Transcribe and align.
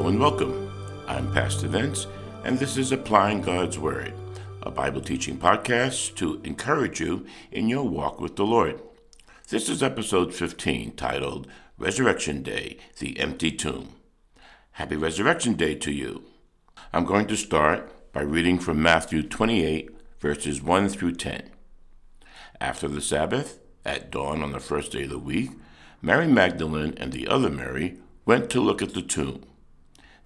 Hello 0.00 0.08
and 0.08 0.18
welcome. 0.18 0.72
I'm 1.06 1.30
Pastor 1.30 1.68
Vince, 1.68 2.06
and 2.42 2.58
this 2.58 2.78
is 2.78 2.90
Applying 2.90 3.42
God's 3.42 3.78
Word, 3.78 4.14
a 4.62 4.70
Bible 4.70 5.02
teaching 5.02 5.36
podcast 5.36 6.14
to 6.14 6.40
encourage 6.42 7.00
you 7.00 7.26
in 7.52 7.68
your 7.68 7.86
walk 7.86 8.18
with 8.18 8.36
the 8.36 8.46
Lord. 8.46 8.80
This 9.50 9.68
is 9.68 9.82
episode 9.82 10.32
15 10.32 10.96
titled 10.96 11.48
Resurrection 11.76 12.42
Day 12.42 12.78
The 12.98 13.20
Empty 13.20 13.52
Tomb. 13.52 13.96
Happy 14.70 14.96
Resurrection 14.96 15.52
Day 15.52 15.74
to 15.74 15.92
you. 15.92 16.24
I'm 16.94 17.04
going 17.04 17.26
to 17.26 17.36
start 17.36 17.92
by 18.14 18.22
reading 18.22 18.58
from 18.58 18.80
Matthew 18.80 19.22
28, 19.22 19.90
verses 20.18 20.62
1 20.62 20.88
through 20.88 21.16
10. 21.16 21.50
After 22.58 22.88
the 22.88 23.02
Sabbath, 23.02 23.58
at 23.84 24.10
dawn 24.10 24.42
on 24.42 24.52
the 24.52 24.60
first 24.60 24.92
day 24.92 25.02
of 25.02 25.10
the 25.10 25.18
week, 25.18 25.50
Mary 26.00 26.26
Magdalene 26.26 26.94
and 26.96 27.12
the 27.12 27.28
other 27.28 27.50
Mary 27.50 27.98
went 28.24 28.48
to 28.48 28.62
look 28.62 28.80
at 28.80 28.94
the 28.94 29.02
tomb. 29.02 29.44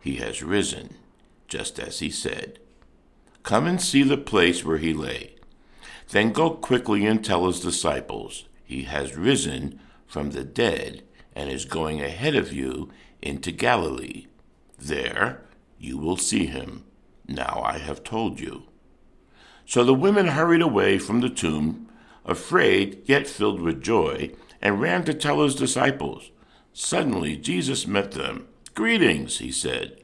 He 0.00 0.16
has 0.16 0.42
risen, 0.42 0.94
just 1.48 1.78
as 1.78 1.98
he 1.98 2.10
said. 2.10 2.58
Come 3.42 3.66
and 3.66 3.80
see 3.80 4.02
the 4.02 4.16
place 4.18 4.64
where 4.64 4.78
he 4.78 4.92
lay. 4.92 5.34
Then 6.10 6.32
go 6.32 6.50
quickly 6.50 7.06
and 7.06 7.24
tell 7.24 7.46
his 7.46 7.60
disciples, 7.60 8.44
He 8.64 8.82
has 8.84 9.16
risen 9.16 9.80
from 10.06 10.30
the 10.30 10.44
dead 10.44 11.02
and 11.34 11.50
is 11.50 11.64
going 11.64 12.00
ahead 12.00 12.34
of 12.34 12.52
you 12.52 12.90
into 13.22 13.52
Galilee. 13.52 14.26
There 14.78 15.42
you 15.78 15.98
will 15.98 16.16
see 16.16 16.46
him. 16.46 16.84
Now 17.26 17.62
I 17.64 17.78
have 17.78 18.02
told 18.02 18.40
you. 18.40 18.64
So 19.66 19.84
the 19.84 19.94
women 19.94 20.28
hurried 20.28 20.62
away 20.62 20.98
from 20.98 21.20
the 21.20 21.28
tomb, 21.28 21.88
afraid 22.24 23.02
yet 23.04 23.26
filled 23.26 23.60
with 23.60 23.82
joy, 23.82 24.32
and 24.62 24.80
ran 24.80 25.04
to 25.04 25.14
tell 25.14 25.42
his 25.42 25.54
disciples. 25.54 26.30
Suddenly 26.72 27.36
Jesus 27.36 27.86
met 27.86 28.12
them. 28.12 28.48
Greetings, 28.78 29.38
he 29.38 29.50
said. 29.50 29.96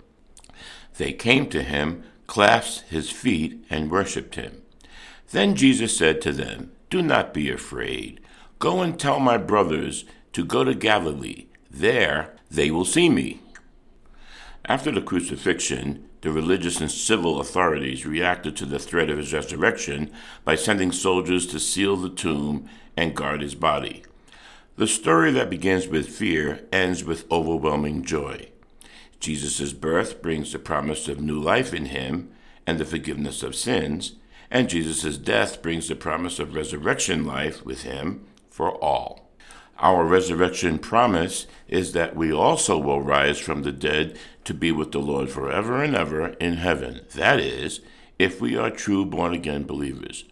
They 0.98 1.12
came 1.12 1.48
to 1.50 1.62
him, 1.62 2.03
clasped 2.27 2.89
his 2.89 3.08
feet, 3.08 3.64
and 3.70 3.89
worshipped 3.89 4.34
him. 4.34 4.62
Then 5.31 5.55
Jesus 5.55 5.97
said 5.97 6.20
to 6.22 6.33
them, 6.33 6.72
Do 6.91 7.00
not 7.00 7.33
be 7.33 7.53
afraid. 7.53 8.19
Go 8.58 8.83
and 8.83 8.98
tell 8.98 9.20
my 9.20 9.39
brothers 9.39 10.05
to 10.33 10.44
go 10.44 10.64
to 10.64 10.75
Galilee. 10.75 11.47
There 11.70 12.34
they 12.50 12.72
will 12.72 12.84
see 12.84 13.08
me. 13.08 13.42
After 14.64 14.91
the 14.91 15.03
crucifixion, 15.03 16.09
the 16.22 16.33
religious 16.33 16.81
and 16.81 16.91
civil 16.91 17.41
authorities 17.41 18.05
reacted 18.05 18.56
to 18.56 18.66
the 18.66 18.81
threat 18.81 19.09
of 19.09 19.19
his 19.19 19.33
resurrection 19.33 20.11
by 20.44 20.56
sending 20.56 20.91
soldiers 20.91 21.47
to 21.47 21.61
seal 21.61 21.94
the 21.94 22.11
tomb 22.11 22.69
and 22.97 23.14
guard 23.14 23.41
his 23.41 23.55
body. 23.55 24.03
The 24.75 24.88
story 24.88 25.31
that 25.31 25.48
begins 25.48 25.87
with 25.87 26.09
fear 26.09 26.66
ends 26.72 27.04
with 27.04 27.31
overwhelming 27.31 28.03
joy. 28.03 28.48
Jesus' 29.20 29.72
birth 29.72 30.22
brings 30.22 30.52
the 30.52 30.58
promise 30.58 31.08
of 31.08 31.20
new 31.20 31.38
life 31.38 31.72
in 31.72 31.86
him 31.86 32.30
and 32.66 32.78
the 32.78 32.84
forgiveness 32.84 33.42
of 33.42 33.54
sins, 33.54 34.16
and 34.50 34.69
Jesus' 34.69 35.19
death 35.19 35.62
brings 35.62 35.88
the 35.88 35.97
promise 35.97 36.38
of 36.38 36.54
resurrection 36.54 37.24
life 37.24 37.64
with 37.64 37.82
him 37.82 38.24
for 38.50 38.72
all. 38.82 39.28
Our 39.78 40.04
resurrection 40.04 40.78
promise 40.78 41.47
is 41.66 41.92
that 41.92 42.14
we 42.14 42.32
also 42.32 42.78
will 42.78 43.03
rise 43.03 43.38
from 43.38 43.62
the 43.62 43.72
dead 43.72 44.16
to 44.44 44.54
be 44.54 44.70
with 44.70 44.92
the 44.92 45.00
Lord 45.00 45.30
forever 45.30 45.82
and 45.82 45.97
ever 45.97 46.28
in 46.34 46.54
heaven. 46.54 47.00
That 47.14 47.41
is, 47.41 47.80
if 48.19 48.41
we 48.41 48.56
are 48.56 48.70
true 48.70 49.04
born 49.04 49.34
again 49.34 49.64
believers. 49.64 50.24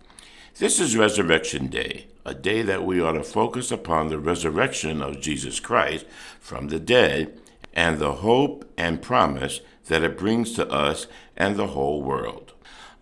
This 0.59 0.79
is 0.79 0.97
Resurrection 0.97 1.67
Day, 1.67 2.07
a 2.25 2.35
day 2.35 2.63
that 2.63 2.85
we 2.85 3.01
ought 3.01 3.13
to 3.13 3.25
focus 3.25 3.73
upon 3.73 4.09
the 4.09 4.19
resurrection 4.19 5.03
of 5.03 5.21
Jesus 5.21 5.59
Christ 5.59 6.07
from 6.39 6.69
the 6.69 6.79
dead 6.79 7.41
and 7.75 7.99
the 7.99 8.13
hope 8.15 8.71
and 8.77 9.03
promise 9.03 9.61
that 9.87 10.03
it 10.03 10.19
brings 10.19 10.53
to 10.55 10.69
us 10.71 11.07
and 11.37 11.57
the 11.57 11.69
whole 11.69 12.03
world. 12.03 12.53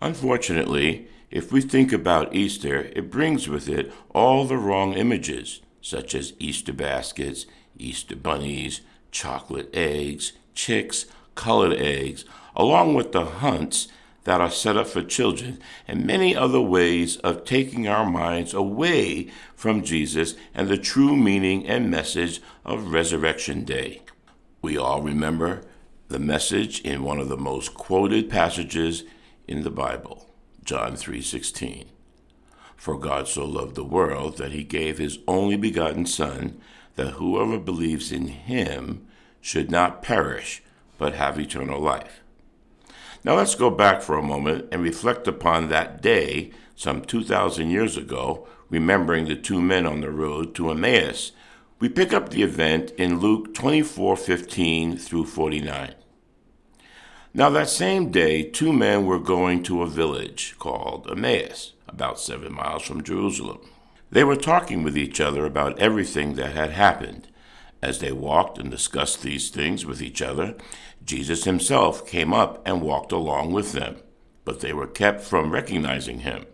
Unfortunately, 0.01 1.07
if 1.29 1.51
we 1.51 1.61
think 1.61 1.93
about 1.93 2.35
Easter, 2.35 2.89
it 2.95 3.11
brings 3.11 3.47
with 3.47 3.69
it 3.69 3.93
all 4.13 4.45
the 4.45 4.57
wrong 4.57 4.93
images 4.93 5.61
such 5.81 6.13
as 6.13 6.33
Easter 6.39 6.73
baskets, 6.73 7.45
Easter 7.77 8.15
bunnies, 8.15 8.81
chocolate 9.11 9.69
eggs, 9.73 10.33
chicks, 10.53 11.05
colored 11.35 11.73
eggs, 11.73 12.25
along 12.55 12.93
with 12.93 13.11
the 13.11 13.25
hunts 13.25 13.87
that 14.23 14.39
are 14.39 14.51
set 14.51 14.77
up 14.77 14.87
for 14.87 15.01
children, 15.01 15.59
and 15.87 16.05
many 16.05 16.35
other 16.35 16.61
ways 16.61 17.17
of 17.17 17.43
taking 17.43 17.87
our 17.87 18.07
minds 18.07 18.53
away 18.53 19.31
from 19.55 19.83
Jesus 19.83 20.35
and 20.53 20.67
the 20.67 20.77
true 20.77 21.15
meaning 21.15 21.67
and 21.67 21.89
message 21.89 22.39
of 22.63 22.91
Resurrection 22.91 23.63
Day. 23.63 24.01
We 24.61 24.77
all 24.77 25.01
remember 25.01 25.61
the 26.07 26.19
message 26.19 26.81
in 26.81 27.01
one 27.01 27.19
of 27.19 27.29
the 27.29 27.37
most 27.37 27.73
quoted 27.73 28.29
passages 28.29 29.03
in 29.47 29.63
the 29.63 29.71
Bible, 29.71 30.29
John 30.63 30.95
3:16. 30.95 31.85
For 32.75 32.99
God 32.99 33.27
so 33.27 33.43
loved 33.43 33.73
the 33.75 33.83
world 33.83 34.37
that 34.37 34.51
he 34.51 34.63
gave 34.63 34.99
his 34.99 35.17
only 35.27 35.57
begotten 35.57 36.05
Son, 36.05 36.59
that 36.95 37.13
whoever 37.13 37.57
believes 37.57 38.11
in 38.11 38.27
him 38.27 39.07
should 39.39 39.71
not 39.71 40.03
perish, 40.03 40.61
but 40.99 41.15
have 41.15 41.39
eternal 41.39 41.79
life. 41.79 42.21
Now 43.23 43.37
let's 43.37 43.55
go 43.55 43.71
back 43.71 44.03
for 44.03 44.15
a 44.15 44.23
moment 44.23 44.67
and 44.71 44.83
reflect 44.83 45.27
upon 45.27 45.69
that 45.69 46.03
day 46.03 46.51
some 46.75 47.01
2,000 47.01 47.71
years 47.71 47.97
ago, 47.97 48.47
remembering 48.69 49.25
the 49.25 49.35
two 49.35 49.61
men 49.61 49.87
on 49.87 50.01
the 50.01 50.11
road 50.11 50.53
to 50.55 50.69
Emmaus. 50.69 51.31
We 51.81 51.89
pick 51.89 52.13
up 52.13 52.29
the 52.29 52.43
event 52.43 52.91
in 52.91 53.19
Luke 53.19 53.55
24:15 53.55 54.97
through 54.97 55.25
49. 55.25 55.95
Now, 57.33 57.49
that 57.49 57.69
same 57.69 58.11
day, 58.11 58.43
two 58.43 58.71
men 58.71 59.07
were 59.07 59.17
going 59.17 59.63
to 59.63 59.81
a 59.81 59.87
village 59.87 60.53
called 60.59 61.07
Emmaus, 61.09 61.73
about 61.87 62.19
seven 62.19 62.53
miles 62.53 62.83
from 62.83 63.03
Jerusalem. 63.03 63.61
They 64.11 64.23
were 64.23 64.35
talking 64.35 64.83
with 64.83 64.95
each 64.95 65.19
other 65.19 65.43
about 65.43 65.79
everything 65.79 66.35
that 66.35 66.53
had 66.53 66.69
happened. 66.69 67.27
As 67.81 67.97
they 67.97 68.11
walked 68.11 68.59
and 68.59 68.69
discussed 68.69 69.23
these 69.23 69.49
things 69.49 69.83
with 69.83 70.03
each 70.03 70.21
other, 70.21 70.53
Jesus 71.03 71.45
himself 71.45 72.05
came 72.05 72.31
up 72.31 72.61
and 72.63 72.83
walked 72.83 73.11
along 73.11 73.53
with 73.53 73.71
them, 73.71 73.95
but 74.45 74.59
they 74.59 74.71
were 74.71 74.85
kept 74.85 75.21
from 75.21 75.49
recognizing 75.49 76.19
him. 76.19 76.45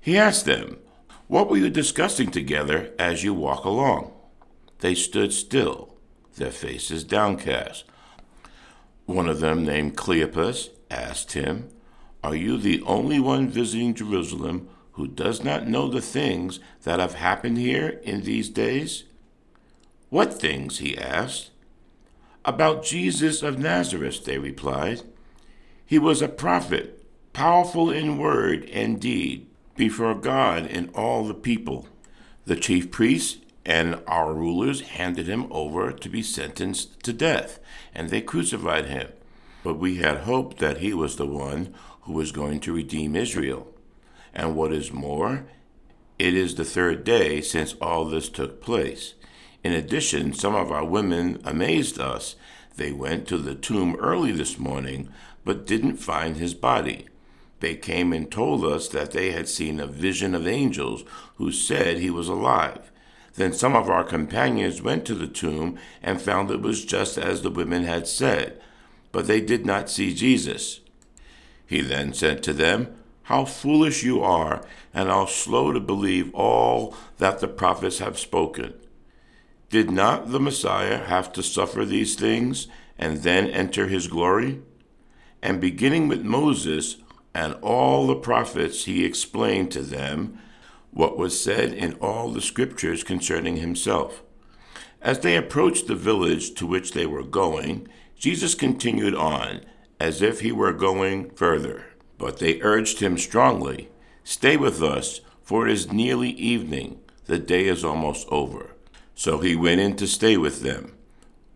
He 0.00 0.16
asked 0.16 0.44
them, 0.44 0.78
What 1.26 1.50
were 1.50 1.56
you 1.56 1.70
discussing 1.70 2.30
together 2.30 2.92
as 3.00 3.24
you 3.24 3.34
walk 3.34 3.64
along? 3.64 4.13
They 4.84 4.94
stood 4.94 5.32
still, 5.32 5.94
their 6.36 6.50
faces 6.50 7.04
downcast. 7.04 7.84
One 9.06 9.30
of 9.30 9.40
them, 9.40 9.64
named 9.64 9.96
Cleopas, 9.96 10.68
asked 10.90 11.32
him, 11.32 11.70
Are 12.22 12.34
you 12.34 12.58
the 12.58 12.82
only 12.82 13.18
one 13.18 13.48
visiting 13.48 13.94
Jerusalem 13.94 14.68
who 14.92 15.06
does 15.06 15.42
not 15.42 15.66
know 15.66 15.88
the 15.88 16.02
things 16.02 16.60
that 16.82 17.00
have 17.00 17.14
happened 17.14 17.56
here 17.56 17.98
in 18.02 18.24
these 18.24 18.50
days? 18.50 19.04
What 20.10 20.34
things? 20.34 20.80
he 20.80 20.98
asked. 20.98 21.50
About 22.44 22.84
Jesus 22.84 23.42
of 23.42 23.58
Nazareth, 23.58 24.26
they 24.26 24.36
replied. 24.36 25.00
He 25.86 25.98
was 25.98 26.20
a 26.20 26.28
prophet, 26.28 27.02
powerful 27.32 27.90
in 27.90 28.18
word 28.18 28.68
and 28.68 29.00
deed, 29.00 29.46
before 29.76 30.14
God 30.14 30.66
and 30.66 30.90
all 30.94 31.24
the 31.24 31.32
people. 31.32 31.88
The 32.44 32.56
chief 32.56 32.90
priests 32.90 33.38
and 33.64 34.00
our 34.06 34.34
rulers 34.34 34.82
handed 34.82 35.26
him 35.26 35.46
over 35.50 35.92
to 35.92 36.08
be 36.08 36.22
sentenced 36.22 37.02
to 37.02 37.12
death, 37.12 37.58
and 37.94 38.10
they 38.10 38.20
crucified 38.20 38.86
him. 38.86 39.08
But 39.62 39.74
we 39.74 39.96
had 39.96 40.18
hoped 40.18 40.58
that 40.58 40.78
he 40.78 40.92
was 40.92 41.16
the 41.16 41.26
one 41.26 41.74
who 42.02 42.12
was 42.12 42.32
going 42.32 42.60
to 42.60 42.74
redeem 42.74 43.16
Israel. 43.16 43.72
And 44.34 44.54
what 44.54 44.72
is 44.72 44.92
more, 44.92 45.46
it 46.18 46.34
is 46.34 46.54
the 46.54 46.64
third 46.64 47.04
day 47.04 47.40
since 47.40 47.74
all 47.80 48.04
this 48.04 48.28
took 48.28 48.60
place. 48.60 49.14
In 49.62 49.72
addition, 49.72 50.34
some 50.34 50.54
of 50.54 50.70
our 50.70 50.84
women 50.84 51.40
amazed 51.44 51.98
us. 51.98 52.36
They 52.76 52.92
went 52.92 53.26
to 53.28 53.38
the 53.38 53.54
tomb 53.54 53.96
early 53.96 54.32
this 54.32 54.58
morning, 54.58 55.08
but 55.44 55.66
didn't 55.66 55.96
find 55.96 56.36
his 56.36 56.52
body. 56.52 57.06
They 57.60 57.76
came 57.76 58.12
and 58.12 58.30
told 58.30 58.64
us 58.64 58.88
that 58.88 59.12
they 59.12 59.30
had 59.30 59.48
seen 59.48 59.80
a 59.80 59.86
vision 59.86 60.34
of 60.34 60.46
angels 60.46 61.04
who 61.36 61.50
said 61.50 61.96
he 61.96 62.10
was 62.10 62.28
alive. 62.28 62.90
Then 63.34 63.52
some 63.52 63.74
of 63.74 63.90
our 63.90 64.04
companions 64.04 64.80
went 64.80 65.04
to 65.06 65.14
the 65.14 65.26
tomb 65.26 65.78
and 66.02 66.20
found 66.20 66.50
it 66.50 66.62
was 66.62 66.84
just 66.84 67.18
as 67.18 67.42
the 67.42 67.50
women 67.50 67.84
had 67.84 68.06
said, 68.06 68.60
but 69.10 69.26
they 69.26 69.40
did 69.40 69.66
not 69.66 69.90
see 69.90 70.14
Jesus. 70.14 70.80
He 71.66 71.80
then 71.80 72.12
said 72.12 72.42
to 72.44 72.52
them, 72.52 72.94
How 73.24 73.44
foolish 73.44 74.02
you 74.02 74.22
are, 74.22 74.64
and 74.92 75.08
how 75.08 75.26
slow 75.26 75.72
to 75.72 75.80
believe 75.80 76.34
all 76.34 76.94
that 77.18 77.40
the 77.40 77.48
prophets 77.48 77.98
have 77.98 78.18
spoken. 78.18 78.74
Did 79.70 79.90
not 79.90 80.30
the 80.30 80.40
Messiah 80.40 80.98
have 80.98 81.32
to 81.32 81.42
suffer 81.42 81.84
these 81.84 82.14
things 82.14 82.68
and 82.96 83.18
then 83.18 83.48
enter 83.48 83.88
his 83.88 84.06
glory? 84.06 84.60
And 85.42 85.60
beginning 85.60 86.06
with 86.06 86.22
Moses 86.22 86.96
and 87.34 87.54
all 87.54 88.06
the 88.06 88.14
prophets, 88.14 88.84
he 88.84 89.04
explained 89.04 89.72
to 89.72 89.82
them 89.82 90.38
what 90.94 91.18
was 91.18 91.42
said 91.42 91.72
in 91.72 91.92
all 91.94 92.30
the 92.30 92.40
scriptures 92.40 93.02
concerning 93.02 93.56
himself. 93.56 94.22
As 95.02 95.18
they 95.18 95.36
approached 95.36 95.88
the 95.88 95.96
village 95.96 96.54
to 96.54 96.66
which 96.66 96.92
they 96.92 97.04
were 97.04 97.24
going, 97.24 97.88
Jesus 98.16 98.54
continued 98.54 99.14
on, 99.14 99.60
as 100.00 100.22
if 100.22 100.40
he 100.40 100.52
were 100.52 100.72
going 100.72 101.30
further. 101.30 101.86
But 102.16 102.38
they 102.38 102.62
urged 102.62 103.00
him 103.00 103.18
strongly, 103.18 103.90
Stay 104.22 104.56
with 104.56 104.82
us, 104.82 105.20
for 105.42 105.66
it 105.66 105.72
is 105.72 105.92
nearly 105.92 106.30
evening. 106.30 107.00
The 107.26 107.38
day 107.38 107.66
is 107.66 107.84
almost 107.84 108.26
over. 108.30 108.70
So 109.14 109.38
he 109.38 109.54
went 109.54 109.80
in 109.80 109.96
to 109.96 110.06
stay 110.06 110.36
with 110.36 110.62
them. 110.62 110.94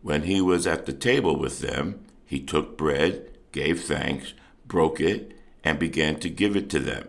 When 0.02 0.24
he 0.24 0.40
was 0.40 0.66
at 0.66 0.84
the 0.84 0.92
table 0.92 1.38
with 1.38 1.60
them, 1.60 2.04
he 2.26 2.40
took 2.40 2.76
bread, 2.76 3.38
gave 3.52 3.84
thanks, 3.84 4.34
broke 4.66 5.00
it, 5.00 5.32
and 5.64 5.78
began 5.78 6.18
to 6.20 6.28
give 6.28 6.56
it 6.56 6.68
to 6.70 6.78
them. 6.78 7.08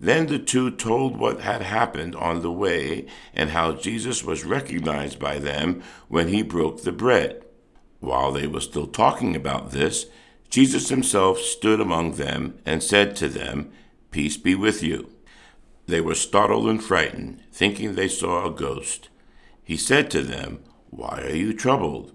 Then 0.00 0.26
the 0.26 0.38
two 0.38 0.70
told 0.70 1.16
what 1.16 1.40
had 1.40 1.62
happened 1.62 2.14
on 2.16 2.42
the 2.42 2.52
way 2.52 3.06
and 3.32 3.50
how 3.50 3.72
Jesus 3.72 4.24
was 4.24 4.44
recognized 4.44 5.18
by 5.18 5.38
them 5.38 5.82
when 6.08 6.28
he 6.28 6.42
broke 6.42 6.82
the 6.82 6.92
bread. 6.92 7.44
While 8.00 8.32
they 8.32 8.46
were 8.46 8.60
still 8.60 8.86
talking 8.86 9.34
about 9.34 9.70
this, 9.70 10.06
Jesus 10.50 10.88
himself 10.88 11.38
stood 11.38 11.80
among 11.80 12.12
them 12.12 12.58
and 12.66 12.82
said 12.82 13.16
to 13.16 13.28
them, 13.28 13.72
Peace 14.10 14.36
be 14.36 14.54
with 14.54 14.82
you. 14.82 15.10
They 15.86 16.00
were 16.00 16.14
startled 16.14 16.68
and 16.68 16.82
frightened, 16.82 17.42
thinking 17.52 17.94
they 17.94 18.08
saw 18.08 18.46
a 18.46 18.54
ghost. 18.54 19.08
He 19.62 19.76
said 19.76 20.10
to 20.10 20.22
them, 20.22 20.60
Why 20.90 21.22
are 21.22 21.34
you 21.34 21.52
troubled? 21.52 22.12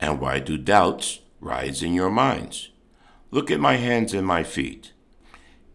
And 0.00 0.20
why 0.20 0.38
do 0.38 0.56
doubts 0.56 1.20
rise 1.40 1.82
in 1.82 1.94
your 1.94 2.10
minds? 2.10 2.70
Look 3.30 3.50
at 3.50 3.60
my 3.60 3.76
hands 3.76 4.14
and 4.14 4.26
my 4.26 4.42
feet. 4.42 4.92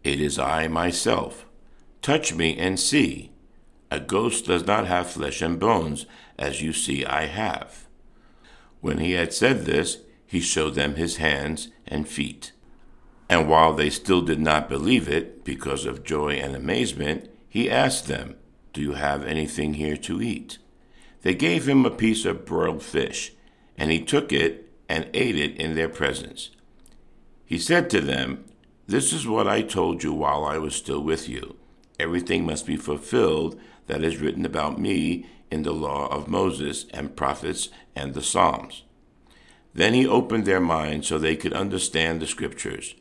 It 0.04 0.20
is 0.20 0.38
I 0.38 0.68
myself. 0.68 1.46
Touch 2.02 2.34
me 2.34 2.58
and 2.58 2.80
see. 2.80 3.32
A 3.90 4.00
ghost 4.00 4.46
does 4.46 4.66
not 4.66 4.88
have 4.88 5.10
flesh 5.10 5.42
and 5.42 5.60
bones, 5.60 6.06
as 6.38 6.62
you 6.62 6.74
see 6.74 7.06
I 7.06 7.26
have. 7.28 7.88
When 8.82 8.98
he 8.98 9.14
had 9.14 9.34
said 9.34 9.66
this, 9.66 10.00
he 10.26 10.42
showed 10.42 10.76
them 10.76 10.96
his 10.96 11.18
hands 11.18 11.70
and 11.88 12.08
feet. 12.08 12.52
And 13.30 13.48
while 13.48 13.74
they 13.74 13.90
still 13.90 14.22
did 14.22 14.40
not 14.40 14.68
believe 14.68 15.08
it, 15.08 15.46
because 15.46 15.86
of 15.86 16.04
joy 16.04 16.34
and 16.34 16.56
amazement, 16.56 17.30
he 17.48 17.70
asked 17.70 18.08
them, 18.08 18.36
Do 18.74 18.82
you 18.82 18.94
have 18.94 19.24
anything 19.24 19.76
here 19.76 19.98
to 19.98 20.22
eat? 20.22 20.58
They 21.22 21.36
gave 21.36 21.70
him 21.70 21.86
a 21.86 21.92
piece 21.92 22.26
of 22.26 22.46
broiled 22.46 22.84
fish, 22.84 23.34
and 23.78 23.90
he 23.90 24.04
took 24.04 24.34
it 24.34 24.72
and 24.90 25.10
ate 25.14 25.38
it 25.38 25.56
in 25.56 25.76
their 25.76 25.88
presence. 25.88 26.50
He 27.46 27.58
said 27.58 27.90
to 27.92 28.02
them, 28.02 28.44
This 28.86 29.14
is 29.14 29.26
what 29.26 29.48
I 29.48 29.62
told 29.62 30.04
you 30.04 30.14
while 30.14 30.44
I 30.44 30.58
was 30.58 30.76
still 30.76 31.02
with 31.02 31.30
you. 31.30 31.56
Everything 32.00 32.46
must 32.46 32.66
be 32.66 32.76
fulfilled 32.76 33.60
that 33.88 34.04
is 34.04 34.18
written 34.18 34.46
about 34.46 34.80
me 34.80 35.26
in 35.50 35.64
the 35.64 35.72
law 35.72 36.08
of 36.08 36.28
Moses 36.28 36.86
and 36.94 37.16
prophets 37.16 37.70
and 37.96 38.14
the 38.14 38.22
Psalms. 38.22 38.84
Then 39.74 39.94
he 39.94 40.06
opened 40.06 40.46
their 40.46 40.60
minds 40.60 41.08
so 41.08 41.18
they 41.18 41.36
could 41.36 41.54
understand 41.54 42.22
the 42.22 42.28
scriptures. 42.28 42.96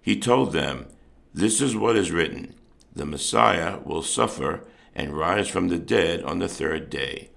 He 0.00 0.18
told 0.20 0.52
them, 0.52 0.86
This 1.32 1.60
is 1.60 1.74
what 1.74 1.96
is 1.96 2.12
written 2.12 2.54
the 2.94 3.06
Messiah 3.06 3.78
will 3.84 4.02
suffer 4.02 4.64
and 4.94 5.16
rise 5.16 5.48
from 5.48 5.68
the 5.68 5.78
dead 5.78 6.22
on 6.22 6.38
the 6.38 6.48
third 6.48 6.88
day, 6.90 7.30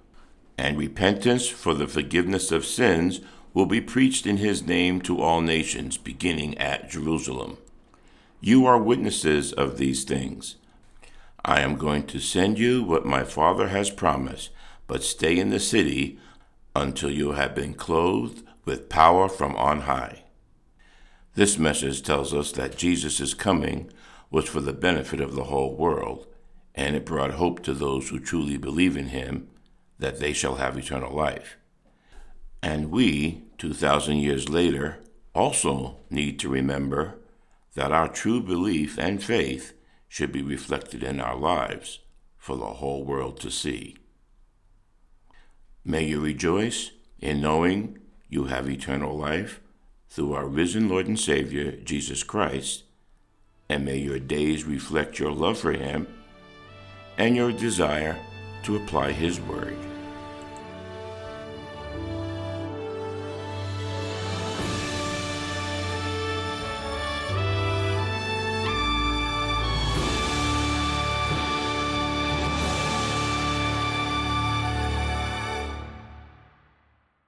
and 0.57 0.77
repentance 0.77 1.47
for 1.47 1.73
the 1.73 1.87
forgiveness 1.87 2.51
of 2.51 2.65
sins 2.65 3.21
will 3.55 3.65
be 3.65 3.81
preached 3.81 4.27
in 4.27 4.37
his 4.37 4.67
name 4.67 5.01
to 5.01 5.19
all 5.19 5.41
nations, 5.41 5.97
beginning 5.97 6.55
at 6.59 6.91
Jerusalem. 6.91 7.57
You 8.39 8.67
are 8.67 8.77
witnesses 8.77 9.51
of 9.51 9.77
these 9.77 10.03
things. 10.03 10.57
I 11.43 11.61
am 11.61 11.75
going 11.75 12.05
to 12.07 12.19
send 12.19 12.59
you 12.59 12.83
what 12.83 13.05
my 13.05 13.23
Father 13.23 13.69
has 13.69 13.89
promised, 13.89 14.51
but 14.85 15.03
stay 15.03 15.39
in 15.39 15.49
the 15.49 15.59
city 15.59 16.19
until 16.75 17.09
you 17.09 17.31
have 17.31 17.55
been 17.55 17.73
clothed 17.73 18.43
with 18.63 18.89
power 18.89 19.27
from 19.27 19.55
on 19.55 19.81
high. 19.81 20.23
This 21.33 21.57
message 21.57 22.03
tells 22.03 22.31
us 22.31 22.51
that 22.51 22.77
Jesus' 22.77 23.33
coming 23.33 23.89
was 24.29 24.47
for 24.47 24.61
the 24.61 24.73
benefit 24.73 25.19
of 25.19 25.33
the 25.33 25.45
whole 25.45 25.75
world, 25.75 26.27
and 26.75 26.95
it 26.95 27.05
brought 27.05 27.31
hope 27.31 27.63
to 27.63 27.73
those 27.73 28.09
who 28.09 28.19
truly 28.19 28.57
believe 28.57 28.95
in 28.95 29.07
him 29.07 29.47
that 29.97 30.19
they 30.19 30.33
shall 30.33 30.55
have 30.55 30.77
eternal 30.77 31.15
life. 31.15 31.57
And 32.61 32.91
we, 32.91 33.45
2,000 33.57 34.17
years 34.17 34.47
later, 34.47 34.99
also 35.33 35.97
need 36.11 36.37
to 36.39 36.49
remember 36.49 37.15
that 37.77 37.91
our 37.91 38.09
true 38.09 38.41
belief 38.41 38.97
and 38.97 39.23
faith 39.23 39.73
should 40.07 40.31
be 40.31 40.41
reflected 40.41 41.03
in 41.03 41.19
our 41.19 41.35
lives 41.35 41.99
for 42.35 42.57
the 42.57 42.65
whole 42.65 43.03
world 43.03 43.39
to 43.39 43.51
see. 43.51 43.95
May 45.85 46.05
you 46.05 46.19
rejoice 46.19 46.89
in 47.19 47.39
knowing 47.39 47.99
you 48.29 48.45
have 48.45 48.67
eternal 48.67 49.15
life 49.15 49.61
through 50.09 50.33
our 50.33 50.47
risen 50.47 50.89
Lord 50.89 51.05
and 51.05 51.19
Savior, 51.19 51.71
Jesus 51.71 52.23
Christ, 52.23 52.83
and 53.69 53.85
may 53.85 53.97
your 53.97 54.19
days 54.19 54.63
reflect 54.63 55.19
your 55.19 55.31
love 55.31 55.59
for 55.59 55.71
Him 55.71 56.07
and 57.15 57.35
your 57.35 57.51
desire 57.51 58.17
to 58.63 58.77
apply 58.77 59.11
His 59.11 59.39
Word. 59.39 59.77